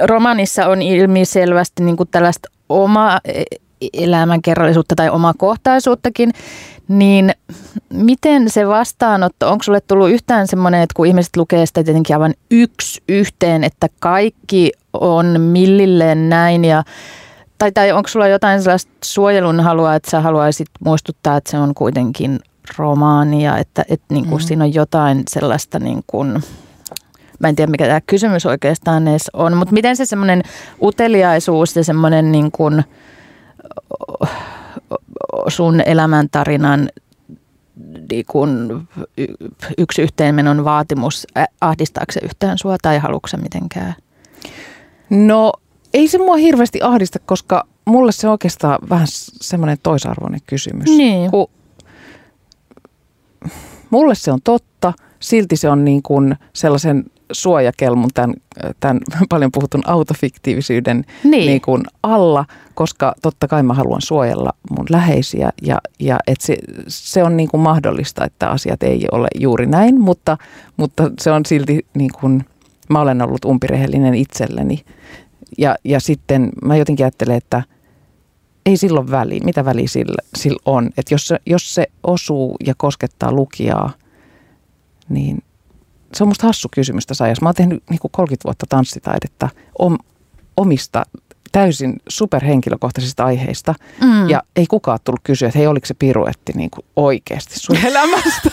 [0.04, 3.20] romanissa on ilmiselvästi niin kuin tällaista oma
[3.94, 6.32] elämänkerrallisuutta tai omaa kohtaisuuttakin,
[6.88, 7.32] niin
[7.94, 12.34] miten se vastaanotto, onko sulle tullut yhtään semmoinen, että kun ihmiset lukee sitä tietenkin aivan
[12.52, 16.84] yksi yhteen, että kaikki on millilleen näin ja
[17.58, 21.76] tai, tai onko sulla jotain sellaista suojelun halua, että sä haluaisit muistuttaa, että se on
[21.76, 22.40] kuitenkin
[22.78, 24.48] romaania, että, että niin kuin mm-hmm.
[24.48, 26.44] siinä on jotain sellaista niin kuin,
[27.40, 30.44] mä en tiedä mikä tämä kysymys oikeastaan edes on, mutta miten se semmoinen
[30.82, 32.84] uteliaisuus ja semmoinen niin kuin
[35.48, 36.90] sun elämäntarinan
[38.12, 38.88] niin kuin
[39.78, 41.28] yksi yhteenmenon vaatimus,
[41.62, 43.96] ahdistaako se yhtään sua tai haluatko mitenkään?
[45.10, 45.54] No
[45.96, 49.08] ei se mua hirveästi ahdista, koska mulle se on oikeastaan vähän
[49.42, 50.86] semmoinen toisarvoinen kysymys.
[50.86, 51.32] Niin.
[51.32, 51.48] Kun
[53.90, 58.34] mulle se on totta, silti se on niin kuin sellaisen suojakelmun tämän,
[58.80, 61.48] tämän paljon puhutun autofiktiivisyyden Niin.
[61.48, 66.58] niin kuin alla, koska totta kai mä haluan suojella mun läheisiä ja, ja et se,
[66.88, 70.38] se on niin kuin mahdollista, että asiat ei ole juuri näin, mutta,
[70.78, 72.46] mutta se on silti niin kuin,
[72.90, 74.86] mä olen ollut umpirehellinen itselleni
[75.58, 77.64] ja, ja sitten mä jotenkin ajattelen, että
[78.66, 82.74] ei silloin väliä, mitä väliä sillä, sillä on, että jos se, jos se osuu ja
[82.78, 83.94] koskettaa lukijaa,
[85.10, 85.44] niin
[86.14, 87.44] se on musta hassu kysymys tässä ajassa.
[87.44, 89.98] Mä oon tehnyt niin kuin 30 vuotta tanssitaidetta om,
[90.58, 91.06] omista
[91.52, 93.76] täysin superhenkilökohtaisista aiheista.
[94.02, 94.30] Mm.
[94.30, 98.50] Ja ei kukaan tullut kysyä, että hei, oliko se piruetti niin kuin oikeasti sun elämästä?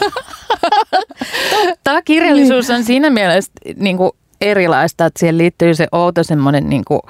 [1.85, 6.83] Tämä kirjallisuus on siinä mielessä niin kuin erilaista, että siihen liittyy se outo semmoinen, niin
[6.87, 7.01] kuin,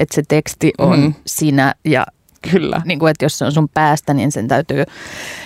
[0.00, 1.14] että se teksti on Mm.
[1.26, 2.06] sinä ja
[2.52, 2.82] Kyllä.
[2.84, 4.84] niin kuin, että jos se on sun päästä, niin sen täytyy...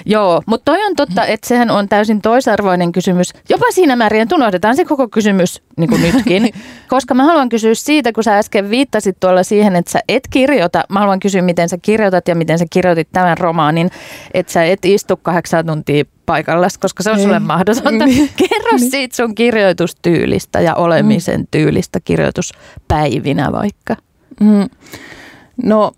[0.07, 3.30] Joo, mutta toi on totta, että sehän on täysin toisarvoinen kysymys.
[3.48, 6.50] Jopa siinä määrin, että unohdetaan se koko kysymys niin kuin nytkin.
[6.88, 10.85] Koska mä haluan kysyä siitä, kun sä äsken viittasit tuolla siihen, että sä et kirjoita.
[10.88, 13.90] Mä haluan kysyä, miten sä kirjoitat ja miten sä kirjoitit tämän romaanin.
[14.35, 17.40] Että sä et istu kahdeksan tuntia paikallas, koska se on sulle Ei.
[17.40, 18.07] mahdotonta.
[18.07, 18.30] Niin.
[18.37, 23.96] Kerro siitä sun kirjoitustyylistä ja olemisen tyylistä kirjoituspäivinä vaikka.
[24.40, 24.68] Mm.
[25.62, 25.92] No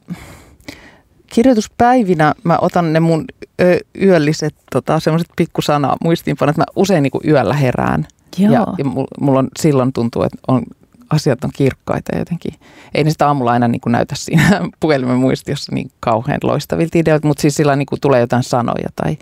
[1.37, 3.25] kirjoituspäivinä mä otan ne mun
[3.61, 6.57] ö, yölliset tota, semmoiset pikkusana muistiinpanot.
[6.57, 8.07] Mä usein niin kuin yöllä herään.
[8.39, 8.53] Joo.
[8.53, 8.85] Ja, ja
[9.21, 10.63] mulla, on silloin tuntuu, että on,
[11.11, 12.55] asiat on kirkkaita jotenkin.
[12.95, 17.27] Ei ne sitä aamulla aina niin kuin näytä siinä puhelimen muistiossa niin kauhean loistavilta ideoilta,
[17.27, 19.19] mutta siis sillä niin kuin tulee jotain sanoja tai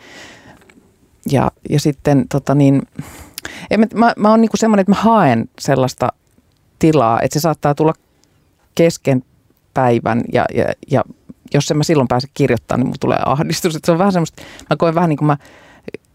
[1.30, 2.82] ja, ja sitten tota niin,
[3.70, 6.12] en mä, mä, mä oon niin semmoinen, että mä haen sellaista
[6.78, 7.94] tilaa, että se saattaa tulla
[8.74, 9.24] kesken
[9.74, 11.04] päivän ja, ja, ja
[11.54, 13.76] jos en mä silloin pääse kirjoittamaan, niin mulla tulee ahdistus.
[13.76, 15.36] Että se on vähän semmoista, mä koen vähän niin kuin mä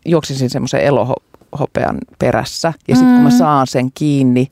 [0.05, 3.37] juoksisin semmoisen elohopean perässä ja sitten kun mä Mm.
[3.37, 4.47] saan sen kiinni,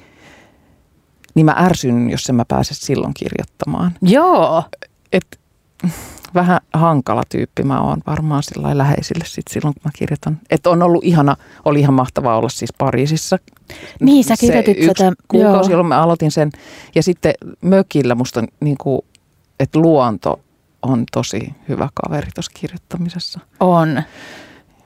[1.36, 3.92] niin mä ärsyn, jos en mä pääse silloin kirjoittamaan.
[4.02, 4.64] Joo.
[5.12, 5.40] Et,
[6.34, 10.40] vähän hankala tyyppi mä oon varmaan sillä läheisille sit silloin, kun mä kirjoitan.
[10.50, 13.38] Että on ollut ihana, oli ihan mahtavaa olla siis Pariisissa.
[14.02, 15.72] Niin, sä Se kirjoitit tätä, kuukausi, joo.
[15.72, 16.50] jolloin mä aloitin sen.
[16.96, 19.02] Ja sitten mökillä musta niin kuin,
[19.60, 20.40] että luonto
[20.88, 23.40] on tosi hyvä kaveri tuossa kirjoittamisessa.
[23.60, 24.04] On.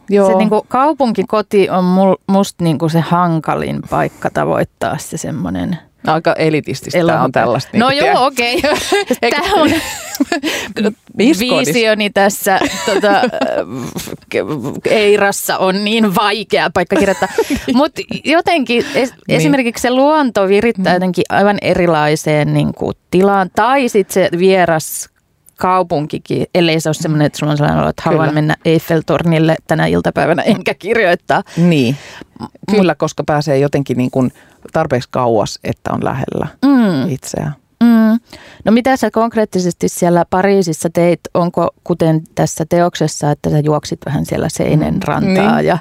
[0.09, 6.33] Joo, Se niinku kaupunkikoti on mul, musta niinku se hankalin paikka tavoittaa se semmoinen aika
[6.33, 7.77] elitististä tää on tällaista.
[7.77, 8.61] No niin kuin, joo, okei.
[8.61, 9.29] Okay.
[9.31, 9.69] Tämä on
[11.17, 13.21] visioni tässä tota,
[14.89, 17.29] Eirassa on niin vaikea paikka kirjoittaa.
[17.73, 19.37] Mutta jotenkin es, Niin.
[19.37, 23.49] esimerkiksi se luonto virittää jotenkin aivan erilaiseen niin kuin, tilaan.
[23.55, 25.09] Tai sitten se vieras
[25.61, 28.33] kaupunkikin, ellei se ole semmoinen, että sulla on sellainen olo, että haluan Kyllä.
[28.33, 31.43] mennä Eiffeltornille tänä iltapäivänä enkä kirjoittaa.
[31.57, 31.95] Niin,
[32.71, 34.31] kyllä, koska pääsee jotenkin niin kuin
[34.73, 37.09] tarpeeksi kauas, että on lähellä Mm.
[37.09, 37.55] itseään.
[37.83, 38.19] Mm.
[38.65, 41.19] No mitä sä konkreettisesti siellä Pariisissa teit?
[41.33, 45.67] Onko kuten tässä teoksessa, että sä juoksit vähän siellä Seinen rantaa Niin.
[45.67, 45.77] ja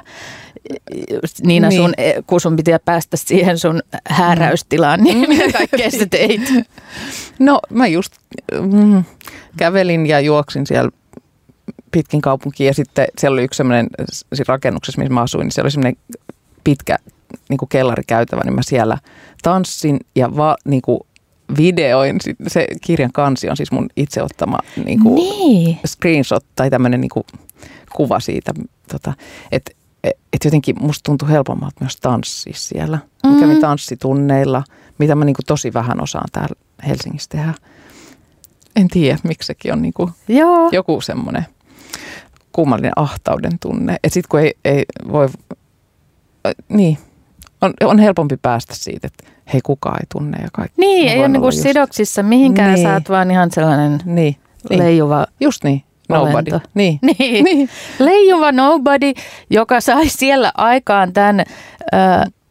[1.43, 1.81] Niina Niin.
[1.81, 1.93] sun,
[2.27, 6.41] kun sun piti päästä siihen sun hääräystilaan, niin mitä kaikkea sä teit?
[7.39, 8.13] No mä just
[8.61, 9.03] mm,
[9.57, 10.91] kävelin ja juoksin siellä
[11.91, 15.71] pitkin kaupunkia ja sitten siellä oli yksi siinä rakennuksessa, missä mä asuin, niin siellä oli
[15.71, 15.97] semmoinen
[16.63, 16.97] pitkä
[17.49, 18.97] niin kuin kellarikäytävä, niin mä siellä
[19.43, 20.99] tanssin ja va, niin kuin
[21.57, 22.21] videoin.
[22.21, 25.79] Sit Se kirjan kansi on siis mun itse ottama niin kuin Niin.
[25.87, 27.23] screenshot tai tämmöinen niin kuin
[27.95, 28.53] kuva siitä,
[28.91, 29.13] tota,
[29.51, 29.71] että
[30.33, 32.99] et jotenkin musta tuntui helpommalta myös tanssia siellä.
[33.27, 33.39] Mä Mm.
[33.39, 34.63] kävin tanssitunneilla,
[34.97, 36.55] mitä mä niin kuin tosi vähän osaan täällä
[36.87, 37.53] Helsingissä tehdä.
[38.75, 40.69] En tiedä, miksi sekin on niin kuin Joo.
[40.71, 41.45] joku semmoinen
[42.51, 43.93] kummallinen ahtauden tunne.
[44.03, 45.29] Että sitten kun ei, ei voi,
[46.47, 46.97] äh, niin,
[47.61, 50.81] on, on helpompi päästä siitä, että hei kukaan ei tunne ja kaikki.
[50.81, 52.87] Niin, ei ole niinku olla just- sidoksissa mihinkään, Niin.
[52.87, 54.35] sä oot vaan ihan sellainen Niin,
[54.69, 54.79] niin.
[54.79, 56.51] leijuva just niin, nobody.
[56.73, 56.99] Niin.
[57.19, 57.43] Niin.
[57.43, 57.69] niin.
[57.99, 59.13] Leijuva Nobody,
[59.49, 61.45] joka sai siellä aikaan tämän ö,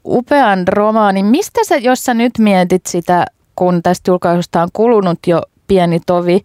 [0.05, 1.27] upean romaanin.
[1.27, 6.41] Mistä sä, jos sä nyt mietit sitä, kun tästä julkaisusta on kulunut jo pieni tovi,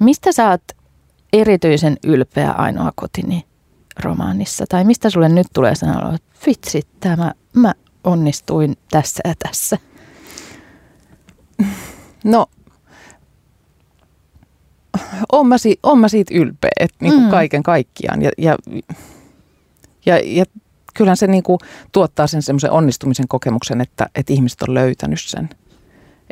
[0.00, 0.62] mistä sä oot
[1.32, 3.44] erityisen ylpeä ainoa kotini
[4.02, 4.64] romaanissa?
[4.68, 7.72] Tai mistä sulle nyt tulee sanoa, että vitsi, tämä, mä
[8.04, 9.78] onnistuin tässä ja tässä?
[12.24, 12.46] No,
[15.32, 17.30] on mä, si- on mä siitä ylpeä, että niin kuin Mm.
[17.30, 18.22] kaiken kaikkiaan.
[18.22, 18.56] Ja, ja,
[20.06, 20.44] ja, ja
[20.94, 21.58] kyllähän se niin kuin
[21.92, 25.48] tuottaa sen semmoisen onnistumisen kokemuksen, että, että ihmiset on löytänyt sen.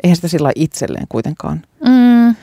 [0.03, 2.35] Eihän sitä sillä itselleen kuitenkaan Mm,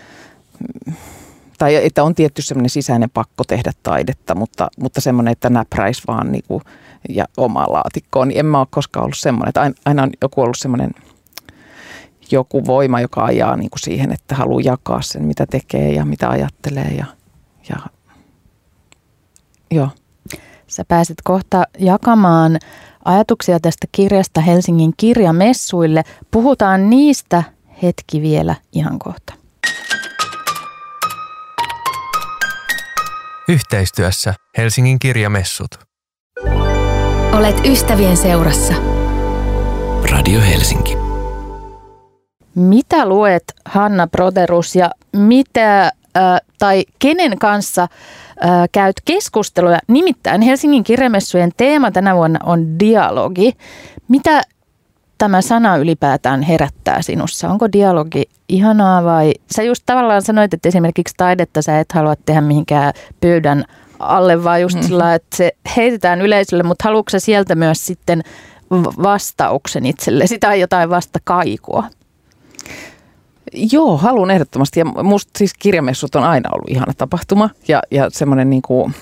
[1.58, 6.32] Tai että on tietty semmoinen sisäinen pakko tehdä taidetta, mutta, mutta semmoinen, että näpräisi vaan
[6.32, 6.62] niin kuin,
[7.08, 9.48] ja omaa laatikkoon, niin en mä ole koskaan ollut semmoinen.
[9.48, 10.90] Että aina on joku ollut semmoinen
[12.30, 16.30] joku voima, joka ajaa niin kuin siihen, että haluaa jakaa sen, mitä tekee ja mitä
[16.30, 16.94] ajattelee.
[16.98, 17.06] Ja,
[17.68, 17.76] ja,
[19.70, 19.88] joo.
[20.66, 22.58] Sä pääset kohta jakamaan
[23.04, 26.02] ajatuksia tästä kirjasta Helsingin kirjamessuille.
[26.30, 27.42] Puhutaan niistä
[27.82, 29.32] hetki vielä ihan kohta.
[33.48, 35.86] Yhteistyössä Helsingin kirjamessut.
[37.36, 38.74] Olet ystävien seurassa.
[40.10, 40.96] Radio Helsinki.
[42.54, 45.92] Mitä luet Hanna Broderus ja mitä äh,
[46.58, 47.88] tai kenen kanssa äh,
[48.72, 49.78] käyt keskusteluja?
[49.88, 53.52] Nimittäin Helsingin kirjamessujen teema tänä vuonna on dialogi.
[54.08, 54.42] Mitä
[55.18, 57.48] tämä sana ylipäätään herättää sinussa?
[57.48, 62.40] Onko dialogi ihanaa vai sä just tavallaan sanoit, että esimerkiksi taidetta sä et halua tehdä
[62.40, 63.64] mihinkään pöydän
[63.98, 64.88] alle, vaan just mm-hmm.
[64.88, 68.22] sillä, että se heitetään yleisölle, mutta haluatko sieltä myös sitten
[69.02, 71.84] vastauksen itsellesi tai jotain vasta kaikua?
[73.72, 74.80] Joo, haluan ehdottomasti.
[74.80, 78.94] Ja musta siis kirjamessut on aina ollut ihana tapahtuma ja, ja semmoinen niin kuin,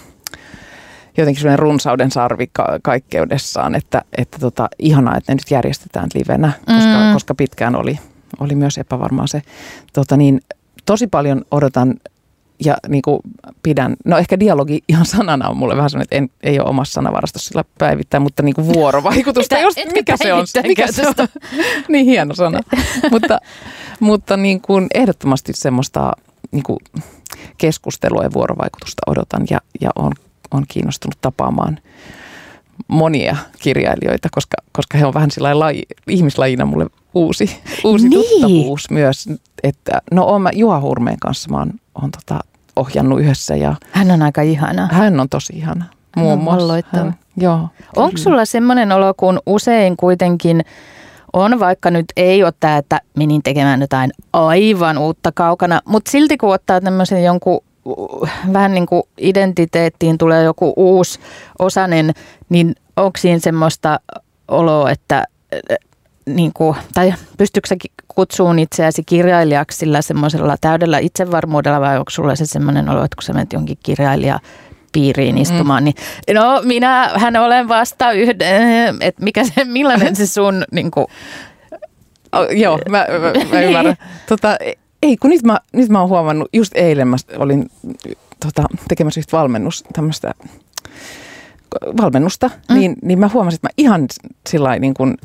[1.17, 6.53] jotenkin semmoinen runsauden sarvi ka- kaikkeudessaan, että, että tota, ihanaa, että ne nyt järjestetään livenä,
[6.59, 7.13] koska, mm.
[7.13, 7.99] koska pitkään oli,
[8.41, 9.43] oli myös epävarmaa se.
[9.93, 10.41] Tota niin,
[10.87, 11.95] tosi paljon odotan
[12.64, 13.21] ja niin kuin
[13.62, 16.93] pidän, no ehkä dialogi ihan sanana on mulle vähän sellainen, että en, ei ole omassa
[16.93, 21.14] sanavarastossa sillä päivittäin, mutta niin kuin vuorovaikutusta, just, mikä se on, mikä se on,
[21.88, 22.61] niin hieno sana,
[23.11, 23.38] mutta,
[24.01, 26.12] mutta niin kuin ehdottomasti semmoista
[26.51, 26.79] niin kuin
[27.59, 30.12] keskustelua ja vuorovaikutusta odotan ja, ja on,
[30.51, 31.79] on kiinnostunut tapaamaan
[32.88, 37.51] monia kirjailijoita, koska, koska he on vähän sillä laji, ihmislajina mulle uusi,
[37.85, 38.31] uusi niin.
[38.31, 39.29] tuttavuus myös.
[39.62, 42.41] Että, no on mä Juha Hurmeen kanssa mä oon, oon tota,
[42.77, 43.57] ohjannut yhdessä.
[43.57, 44.89] Ja hän on aika ihana.
[44.93, 45.85] Hän on tosi ihana.
[46.17, 46.83] Muun muassa.
[46.93, 47.69] Hän, joo.
[47.97, 50.65] Onko sulla semmoinen olo, kun usein kuitenkin
[51.33, 56.37] on, vaikka nyt ei ole tämä, että menin tekemään jotain aivan uutta kaukana, mutta silti
[56.37, 57.61] kun ottaa tämmöisen jonkun
[58.53, 61.21] vähän niin kuin identiteettiin tulee joku uusi
[61.59, 62.13] osanen,
[62.49, 64.01] niin onko siinä semmoista
[64.49, 65.25] oloa, että
[66.27, 67.77] niin kuin, tai pystyykö sä
[68.09, 73.23] kutsuun itseäsi kirjailijaksi sillä semmoisella täydellä itsevarmuudella vai onko sulla se semmoinen olo, että kun
[73.23, 74.41] sä menet jonkin kirjailija
[74.93, 75.85] piiriin istumaan, mm.
[75.85, 75.97] niin
[76.35, 81.07] no minä hän olen vasta yhden, että mikä se, millainen se sun niin kuin,
[82.33, 83.97] oh, Joo, mä, mä, mä ymmärrän.
[84.29, 84.57] tota,
[85.03, 87.71] ei, kun nyt mä, nyt mä oon huomannut, just eilen mä olin
[88.41, 90.35] tota, tekemässä yhtä valmennus, tämmöistä
[92.03, 92.75] valmennusta, mm.
[92.75, 94.07] niin, niin mä huomasin, että mä ihan
[94.49, 95.17] sillä niin kuin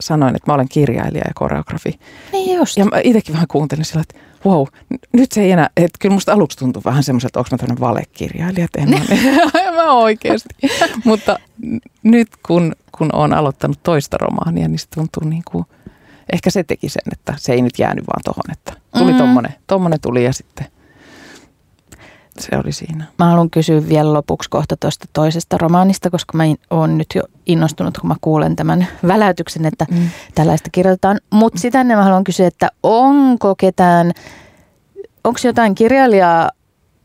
[0.00, 1.98] sanoin, että mä olen kirjailija ja koreografi.
[2.32, 2.76] Niin just.
[2.76, 4.66] Ja mä itsekin vähän kuuntelin sillä, että wow,
[5.12, 7.80] nyt se ei enää, että kyllä musta aluksi tuntui vähän semmoiselta, että onko mä tämmöinen
[7.80, 9.00] valekirjailija, että en mä,
[9.84, 10.48] mä oikeasti.
[11.04, 11.38] Mutta
[12.02, 15.64] nyt kun, kun olen aloittanut toista romaania, niin se tuntuu niin kuin,
[16.32, 19.18] ehkä se teki sen, että se ei nyt jäänyt vaan tohon, että tuli mm.
[19.18, 20.66] tommonen, tommonen tuli ja sitten
[22.40, 23.04] se oli siinä.
[23.18, 27.98] Mä haluan kysyä vielä lopuksi kohta tuosta toisesta romaanista, koska mä oon nyt jo innostunut,
[27.98, 30.08] kun mä kuulen tämän väläytyksen, että mm.
[30.34, 31.20] tällaista kirjoitetaan.
[31.30, 34.12] Mutta sitä ennen mä haluan kysyä, että onko ketään,
[35.24, 36.50] onko jotain kirjailijaa,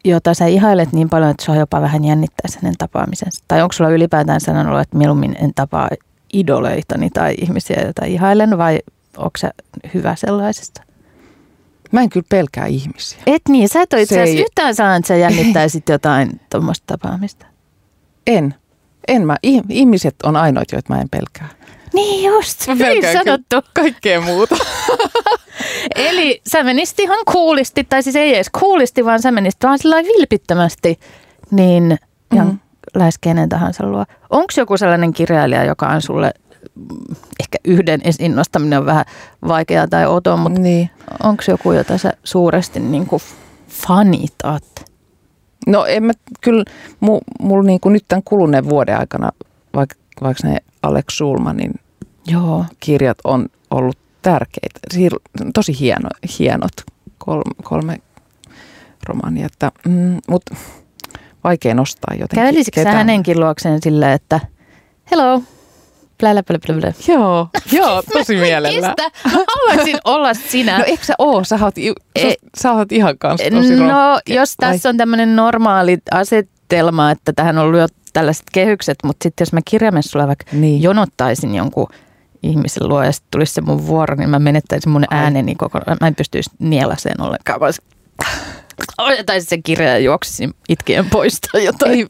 [0.05, 3.43] jota sä ihailet niin paljon, että sua jopa vähän jännittää hänen tapaamisensa?
[3.47, 5.89] Tai onko sulla ylipäätään sanonut, että mieluummin en tapaa
[6.33, 8.79] idoleitani tai ihmisiä, joita ihailen, vai
[9.17, 9.49] onko se
[9.93, 10.88] hyvä sellaisesta?
[11.91, 13.19] Mä en kyllä pelkää ihmisiä.
[13.27, 14.41] Et niin, sä et ole itse asiassa ei...
[14.41, 17.45] yhtään sanonut, että sä jännittäisit jotain tuommoista tapaamista.
[18.27, 18.55] En.
[19.07, 19.37] En mä.
[19.69, 21.49] Ihmiset on ainoat, joita mä en pelkää.
[21.93, 23.71] Niin just, mä hyvin sanottu.
[23.73, 24.55] Kaikkea muuta.
[25.95, 29.95] Eli sä menisit ihan kuulisti, tai siis ei edes kuulisti, vaan sä menisit vaan sillä
[29.95, 30.99] vilpittömästi,
[31.51, 31.97] niin
[32.33, 32.59] ihan mm.
[32.95, 34.05] lähes kenen tahansa luo.
[34.29, 36.31] Onko joku sellainen kirjailija, joka on sulle
[37.39, 39.05] ehkä yhden esiin nostaminen on vähän
[39.47, 40.89] vaikeaa tai otoa, mutta niin.
[41.23, 43.21] onko joku, jota sä suuresti niin kuin
[43.67, 44.85] fanitat?
[45.67, 46.63] No en mä kyllä,
[46.99, 49.31] mulla mul niin kuin nyt tämän kuluneen vuoden aikana,
[49.75, 51.73] vaikka, vaikka ne Alex Sulmanin
[52.27, 52.65] Joo.
[52.79, 54.79] kirjat on ollut tärkeitä,
[55.53, 56.71] tosi hieno, hienot
[57.17, 57.97] kolme, kolme
[59.07, 60.55] romaania, että, mm, mutta
[61.43, 62.35] vaikea nostaa jotenkin.
[62.35, 64.39] Kävelisikö sä hänenkin luokseen sillä, että
[65.11, 65.43] hello,
[66.19, 66.93] Blä, blä, blä.
[67.07, 68.95] Joo, joo, tosi mielellä.
[69.25, 70.77] Mä haluaisin olla sinä.
[70.77, 71.43] No eikö sä oo?
[71.43, 71.75] Sä oot,
[72.15, 74.33] e- sä oot ihan kanssa tosi No, rohke.
[74.33, 74.93] jos tässä Vai?
[74.93, 79.59] on tämmöinen normaali asetelma, että tähän on ollut jo tällaiset kehykset, mutta sitten jos mä
[79.65, 80.81] kirjamessulla vaikka niin.
[80.81, 81.87] jonottaisin jonkun
[82.43, 85.97] ihmisen luo ja sitten tulisi se mun vuoro, niin mä menettäisin mun ääneni kokonaan.
[86.01, 87.59] Mä en pystyisi nielaseen ollenkaan.
[89.25, 91.91] tai se kirja juoksisin itkien pois tai jotain.
[91.91, 92.07] Ei,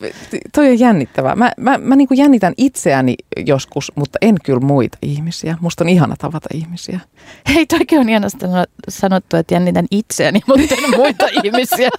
[0.54, 1.36] toi on jännittävää.
[1.36, 5.58] Mä, mä, mä niin jännitän itseäni joskus, mutta en kyllä muita ihmisiä.
[5.62, 7.00] Musta on ihana tavata ihmisiä.
[7.54, 8.46] Hei, toikin on hienosti
[8.90, 11.90] sanottu, että jännitän itseäni, mutta en muita ihmisiä.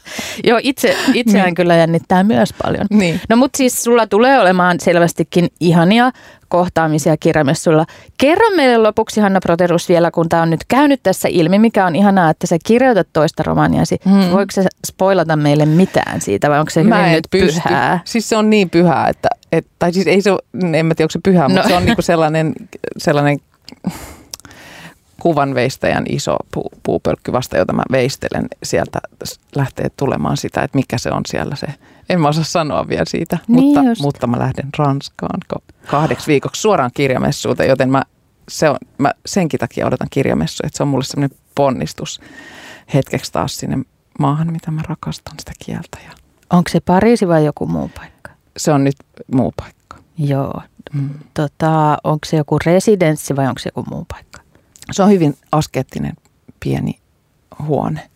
[0.44, 1.54] Joo, itse, itseään niin.
[1.54, 2.87] kyllä jännittää myös paljon.
[2.90, 3.20] Niin.
[3.28, 6.11] No mutta siis sulla tulee olemaan selvästikin ihania
[6.50, 7.86] kohtaamisia kirjamessuilla.
[8.18, 11.96] Kerro meille lopuksi Hanna Proterus vielä, kun tämä on nyt käynyt tässä ilmi, mikä on
[11.96, 13.96] ihanaa, että sä kirjoitat toista romaaniasi.
[14.08, 14.30] Hmm.
[14.32, 17.60] Voiko se spoilata meille mitään siitä vai onko se hyvin nyt pysty.
[17.68, 18.00] pyhää?
[18.04, 20.30] Siis se on niin pyhää, että, että tai siis ei se
[20.62, 21.54] en mä tiedä onko se pyhää, no.
[21.54, 22.52] mutta se on niinku sellainen,
[22.98, 23.38] sellainen
[25.20, 28.48] kuvanveistäjän iso puu, puupölkky vasta, jota mä veistelen.
[28.62, 29.00] Sieltä
[29.54, 31.66] lähtee tulemaan sitä, että mikä se on siellä se.
[32.09, 35.40] En mä osaa sanoa vielä siitä, niin mutta, mutta mä lähden Ranskaan
[35.87, 38.02] kahdeksi viikoksi suoraan kirjamessuuteen, joten mä,
[38.48, 42.20] se on, mä senkin takia odotan kirjamessua, että se on mulle semmoinen ponnistus
[42.94, 43.78] hetkeksi taas sinne
[44.18, 45.98] maahan, mitä mä rakastan sitä kieltä.
[46.04, 46.11] Ja
[46.50, 48.30] Onko se Pariisi vai joku muu paikka?
[48.56, 48.96] Se on nyt
[49.35, 49.96] muu paikka.
[50.18, 50.62] Joo.
[50.92, 51.11] Mm.
[51.35, 54.40] Tota, onko se joku residenssi vai onko se joku muu paikka?
[54.92, 56.12] Se on hyvin askeettinen
[56.61, 56.98] pieni
[57.66, 58.11] huone.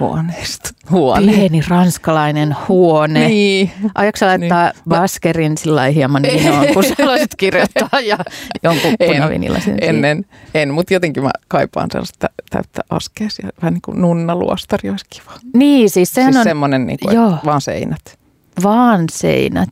[0.00, 0.68] Huoneisto.
[0.90, 1.32] Huone.
[1.32, 3.28] Pieni ranskalainen huone.
[3.28, 3.70] Niin.
[3.94, 4.82] Aiotko laittaa niin.
[4.88, 6.94] baskerin sillä hieman vinoon, kun sä
[7.36, 8.18] kirjoittaa ja
[8.62, 13.48] jonkun punavinilaisen en, en, en, mutta jotenkin mä kaipaan sellaista täyttä askeesia.
[13.62, 15.32] Vähän niin kuin nunnaluostari olisi kiva.
[15.54, 16.50] Niin, siis sehän siis on...
[16.50, 18.18] semmoinen niin kuin, vaan seinät
[18.62, 19.68] vaan seinät.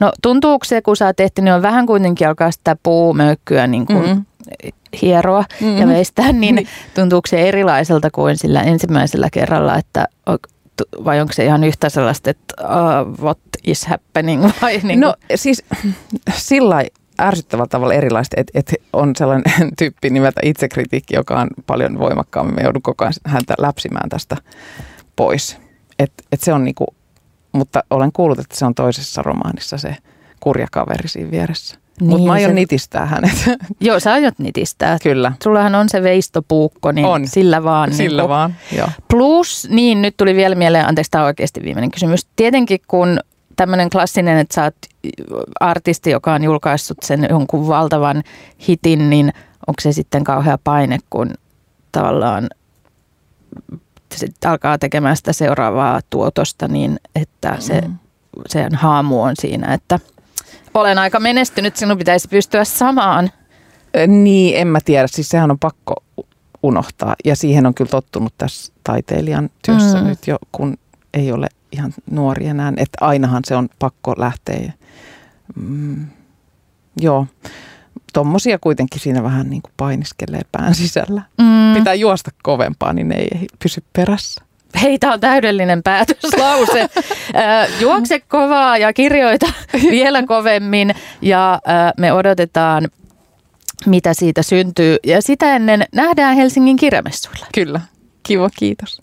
[0.00, 3.86] No tuntuuko se, kun sä oot tehty, niin on vähän kuitenkin alkaa sitä puumöykkyä niin
[3.86, 4.24] kuin mm
[5.02, 5.78] hieroa mm-hmm.
[5.78, 10.08] ja veistää, niin, niin tuntuuko se erilaiselta kuin sillä ensimmäisellä kerralla, että
[11.04, 14.44] vai onko se ihan yhtä sellaista, että uh, what is happening?
[14.62, 15.64] Vai niin no siis
[16.36, 16.84] sillä
[17.20, 22.54] ärsyttävällä tavalla erilaista, että, että on sellainen tyyppi nimeltä itsekritiikki, joka on paljon voimakkaammin.
[22.54, 24.36] Me joudun koko ajan häntä läpsimään tästä
[25.16, 25.58] pois.
[25.98, 26.86] Et, et se on niinku,
[27.52, 29.96] mutta olen kuullut, että se on toisessa romaanissa se
[30.40, 31.78] kurja kaveri siinä vieressä.
[32.00, 32.54] Niin, Mutta mä aion se...
[32.54, 33.44] nitistää hänet.
[33.80, 34.98] Joo, sä aiot nitistää.
[35.02, 35.32] Kyllä.
[35.42, 37.28] Sullahan on se veistopuukko, niin on.
[37.28, 37.94] sillä vaan.
[37.94, 38.88] Sillä niin vaan, joo.
[39.10, 42.26] Plus, niin nyt tuli vielä mieleen, anteeksi tämä on oikeasti viimeinen kysymys.
[42.36, 43.20] Tietenkin kun
[43.56, 44.76] tämmöinen klassinen, että sä oot
[45.60, 48.22] artisti, joka on julkaissut sen jonkun valtavan
[48.68, 49.32] hitin, niin
[49.66, 51.34] onko se sitten kauhea paine, kun
[51.92, 52.48] tavallaan
[54.14, 57.94] sit alkaa tekemään sitä seuraavaa tuotosta niin, että se, mm.
[58.46, 60.00] sen haamu on siinä, että–
[60.80, 63.30] olen aika menestynyt, sinun pitäisi pystyä samaan.
[64.06, 65.06] Niin, en mä tiedä.
[65.06, 65.94] Siis sehän on pakko
[66.62, 67.14] unohtaa.
[67.24, 70.06] Ja siihen on kyllä tottunut tässä taiteilijan työssä mm.
[70.06, 70.78] nyt jo, kun
[71.14, 72.72] ei ole ihan nuori enää.
[72.76, 74.72] Että ainahan se on pakko lähteä.
[75.56, 76.06] Mm,
[77.00, 77.26] joo,
[78.12, 81.22] tommosia kuitenkin siinä vähän niin kuin painiskelee pään sisällä.
[81.38, 81.74] Mm.
[81.74, 84.44] Pitää juosta kovempaa, niin ne ei pysy perässä.
[84.82, 86.88] Hei, tämä on täydellinen päätöslause.
[87.80, 89.46] Juokse kovaa ja kirjoita
[89.90, 91.60] vielä kovemmin ja
[91.98, 92.88] me odotetaan,
[93.86, 94.96] mitä siitä syntyy.
[95.06, 97.46] Ja sitä ennen nähdään Helsingin kirjamessuilla.
[97.54, 97.80] Kyllä.
[98.22, 99.02] Kiva, kiitos.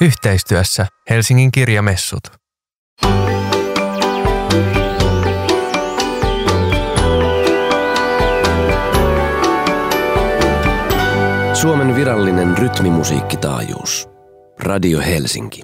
[0.00, 2.39] Yhteistyössä Helsingin kirjamessut.
[11.60, 14.08] Suomen virallinen rytmimusiikkitaajuus.
[14.58, 15.62] Radio Helsinki.